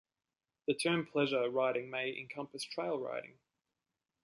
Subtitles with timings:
[0.65, 3.37] The term pleasure riding may encompass trail riding.